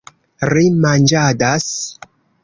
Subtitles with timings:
[0.51, 1.67] Ri manĝadas.